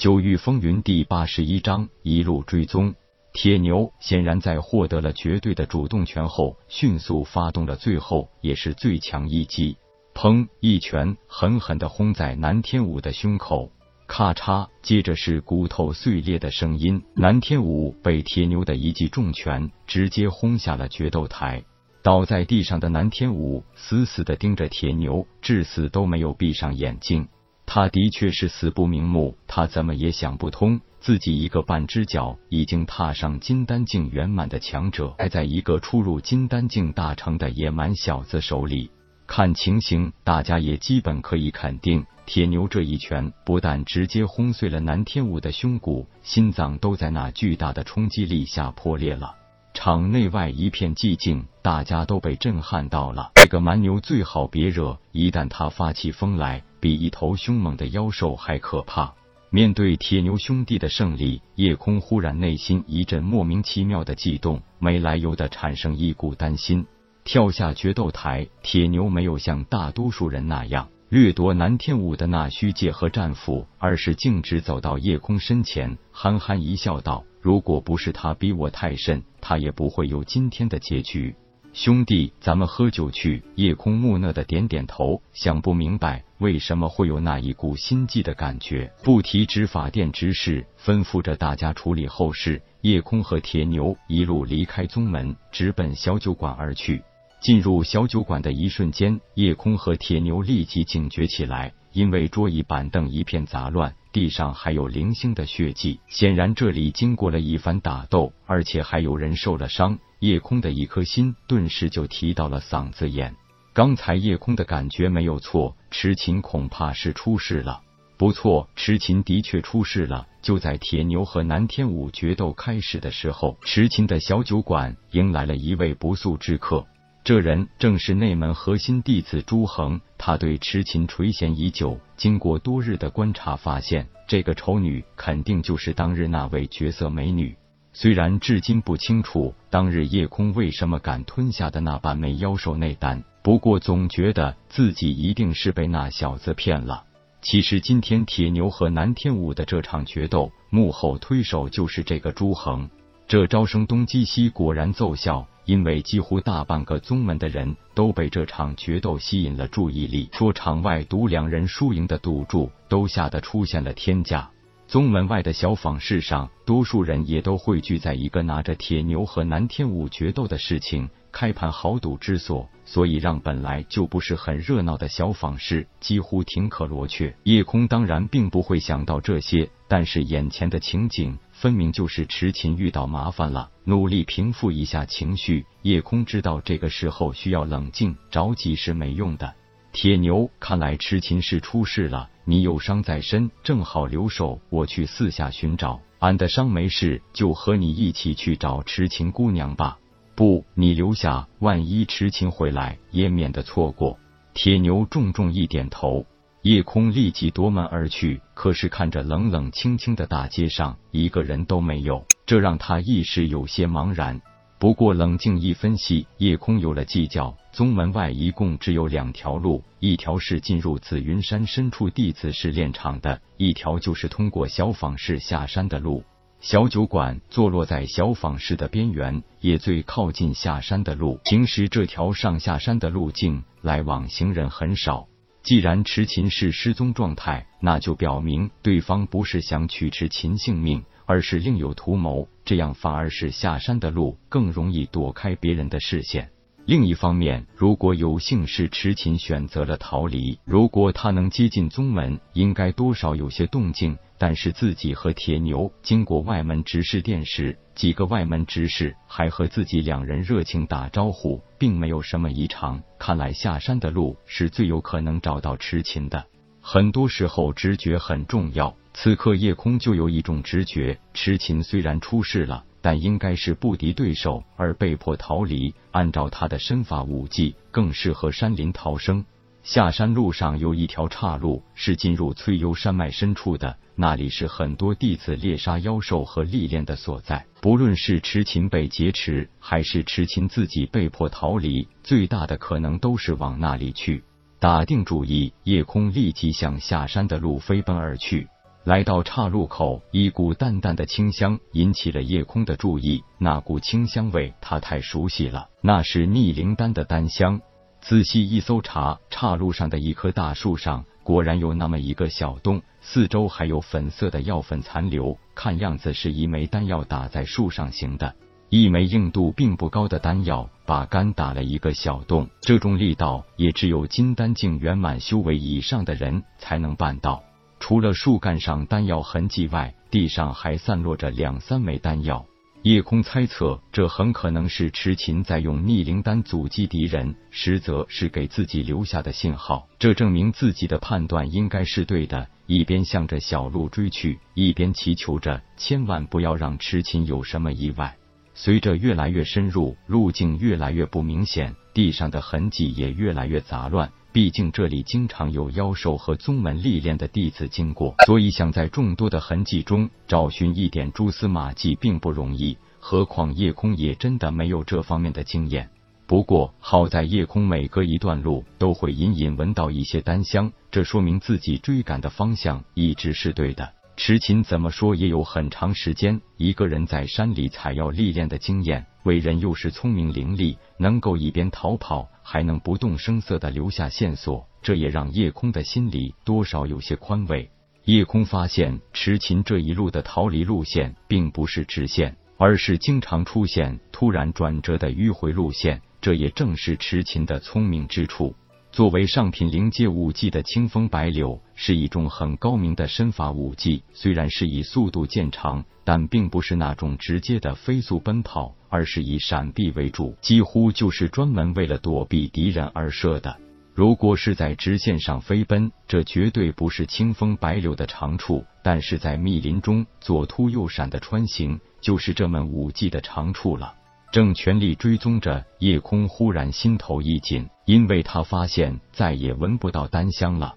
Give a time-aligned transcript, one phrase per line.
[0.00, 2.94] 九域风云第八十一章一路追踪。
[3.34, 9.76] 铁牛显然在获得了绝对的主动权后，迅速发动了最后也是最强一击。
[10.14, 10.48] 砰！
[10.60, 13.70] 一拳狠狠的轰在南天武的胸口，
[14.06, 14.66] 咔嚓！
[14.80, 17.02] 接着是骨头碎裂的声音。
[17.14, 21.62] 南天武被铁牛的一记重拳直接轰下了决斗台，
[22.02, 27.28] 倒在地上的南天武死死的盯着铁牛，至死都没有闭上眼睛。
[27.72, 38.90] 他的确是死不瞑目，他怎么也想不通，自己一个半只脚已经踏上金丹境圆满的强者，还在一个初入金丹境大成的野蛮小子手里。
[39.28, 49.36] 看情形，大家也基本可以肯定，铁牛这一拳不但直接轰碎了南天武的胸骨，心脏都在那巨大的冲击力下破裂了。
[49.72, 53.30] 场内外一片寂静，大家都被震撼到了。
[53.36, 59.14] 这个蛮牛最好别惹，一旦他发起疯来，比一头凶猛的妖兽还可怕。
[59.50, 66.86] 面对铁牛兄弟的胜利，夜空忽然内心一阵莫名其妙的悸动，没来由的产生一股担心。
[67.24, 77.24] 跳下决斗台，铁牛没有像大多数人那样掠夺南天武的那虚界和战斧，而是径直走到夜空身前，憨憨一笑，道。
[77.40, 81.34] 如果不是他逼我太甚，他也不会有今天的结局。
[81.72, 83.44] 兄弟，咱们喝酒去。
[83.54, 88.92] 夜空木讷的点点头，想不明白为什么会有那一股心悸的感觉。
[89.04, 92.60] 不提执法殿之事，吩咐着大家处理后事。
[92.80, 97.02] 夜空和铁牛一路离开宗门，直奔小酒馆而去。
[97.40, 103.94] 进入小酒馆的一瞬间，夜空和铁牛立即警觉起来，因为桌椅板凳一片杂乱。
[104.12, 109.98] 地上还有零星的血迹，显然这里经过了一番打斗，而且还有人受了伤。
[110.18, 113.34] 夜空的一颗心顿时就提到了嗓子眼。
[113.72, 117.80] 刚才夜空的感觉没有错，痴琴恐怕是出事了。
[118.18, 120.26] 不错，痴琴的确出事了。
[120.42, 126.84] 就在铁牛和南天武决斗开始的时候，痴琴的小酒馆迎来了一位不速之客。
[127.22, 132.00] 这人正是内门核心弟子朱恒，他对痴琴垂涎已久。
[132.16, 137.54] 经过多日的观察，发现这个丑女肯定就是当日那位绝色美女。
[137.92, 147.04] 虽然至今不清楚当日夜空为什么敢吞下的那半枚妖兽内丹，不过总觉得自己一定是被那小子骗了。
[147.42, 152.88] 其实今天铁牛和南天武的这场决斗，幕后推手就是这个朱恒。
[153.28, 155.46] 这招声东击西果然奏效。
[155.64, 164.50] 因为几乎大半个宗门的人都被这场决斗吸引了注意力，说场外赌两人输赢的赌注都吓得出现了天价。
[164.88, 177.34] 宗门外的小坊市上，多数人也都汇聚在一个拿着铁牛和南天武决斗的事情开盘豪赌之所，所以让本来就不是很热闹的小坊市几乎停可罗雀。
[177.44, 181.38] 夜空当然并不会想到这些，但是眼前的情景。
[181.52, 185.66] 分明就是痴琴遇到麻烦了，努力平复一下情绪。
[185.82, 189.54] 夜空知道这个时候需要冷静，着急是没用的。
[189.92, 196.00] 铁牛，看来痴琴是出事了，你有伤在身，正好留守，我去四下寻找。
[196.20, 199.98] 俺的伤没事，就和你一起去找痴琴姑娘吧。
[200.40, 204.18] 不，你留下，万一痴琴回来，也免得错过。
[204.54, 206.24] 铁牛重重一点头。
[206.62, 214.40] 夜空立即夺门而去，可是看着冷冷清清的大街上，一个人都没有，这让他一时有些茫然。
[214.78, 217.54] 不过冷静一分析，夜空有了计较。
[217.70, 226.24] 宗门外一共只有两条路，一条是进入紫云山深处弟子试炼场的，一条就是通过小坊市下山的路。
[226.60, 231.40] 小酒馆坐落在小坊市的边缘，也最靠近下山的路。
[231.42, 235.26] 平时这条上下山的路径，来往行人很少。
[235.62, 242.46] 既然持琴是失踪状态，那就表明对方不是想取持琴性命，而是另有图谋。
[242.62, 246.50] 这样反而是下山的路更容易躲开别人的视线。
[246.84, 254.18] 另一方面，如果有幸是持琴选择了逃离，如果他能接近宗门，应该多少有些动静。
[254.42, 263.02] 但是自己和铁牛经过外门执事殿时，几个外门执事还和自己两人热情打招呼，并没有什么异常。
[263.18, 266.46] 看来下山的路是最有可能找到痴琴的。
[266.80, 275.94] 很多时候直觉很重要，此刻夜空就有一种直觉：痴琴虽然出事了，但应该是不敌对手而被迫逃离。
[276.12, 279.44] 按照他的身法武技，更适合山林逃生。
[279.82, 283.96] 下山路上有一条岔路，是进入翠幽山脉深处的。
[284.14, 287.64] 那里是很多弟子猎杀妖兽和历练的所在。
[287.80, 294.44] 不论是痴琴被劫持，还是痴琴自己被迫逃离，最大的可能都是往那里去。
[294.78, 298.68] 打定主意，夜空立即向下山的路飞奔而去。
[299.04, 303.42] 来到岔路口，一股淡淡的清香引起了夜空的注意。
[303.56, 307.80] 那股清香味，他太熟悉了，那是逆灵丹的丹香。
[308.20, 318.54] 仔细一搜查，岔路上的一棵大树上果然有那么一个小洞，四周还有粉色的药粉残留，看样子是一枚丹药打在树上形的。
[318.90, 327.62] 一枚硬度并不高的丹药，把肝打了一个小洞，这种力道也只有金丹境圆满修为以上的人才能办到。
[328.00, 332.64] 除了树干上丹药痕迹外，地上还散落着两三枚丹药。
[333.02, 340.06] 叶空猜测，这很可能是痴琴在用逆灵丹阻击敌人，实则是给自己留下的信号。
[340.18, 342.68] 这证明自己的判断应该是对的。
[342.84, 348.36] 一边向着小路追去，一边祈求着千万不要让痴琴有什么意外。
[348.74, 354.30] 随着越来越深入，路径越来越不明显，地上的痕迹也越来越杂乱。
[354.52, 362.98] 毕竟这里经常有妖兽和宗门历练的弟子经过，所以想在众多的痕迹中找寻一点蛛丝马迹并不容易。
[363.20, 366.08] 何况夜空也真的没有这方面的经验。
[366.46, 374.14] 不过好在夜空每隔一段路都会隐隐闻到一些丹香，这说明自己追赶的方向一直是对的。
[374.42, 387.90] 痴琴怎么说也有很长时间一个人在山里采药历练的经验，为人又是聪明伶俐，能够一边逃跑还能不动声色的留下线索，这也让叶空的心里多少有些宽慰。
[388.24, 398.74] 叶空发现痴琴这一路的逃离路线并不是直线，而是经常出现突然转折的迂回路线，这也正是痴琴的聪明之处。
[399.12, 404.22] 作为上品灵界武技的清风白柳，是一种很高明的身法武技。
[404.32, 413.76] 虽然是以速度见长，但并不是那种直接的飞速奔跑，而是以闪避为主，几乎就是专门为了躲避敌人而设的。
[414.14, 424.14] 如果是在直线上飞奔，这绝对不是清风白柳的长处；但是在密林中左突右闪的穿行，就是这门武技的长处了。
[424.52, 430.96] 正全力追踪着，夜空忽然心头一紧，因为他发现再也闻不到丹香了。